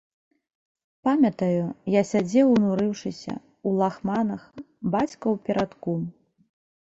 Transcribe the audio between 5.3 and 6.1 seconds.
перадку.